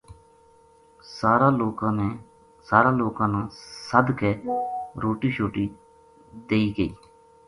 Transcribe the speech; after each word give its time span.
سارا 1.17 1.49
لوکاں 2.91 3.27
نا 3.33 3.41
سَد 3.89 4.07
کے 4.19 4.31
روٹی 5.01 5.29
شوٹی 5.37 5.65
دئی 6.49 6.67
گئی 6.77 6.89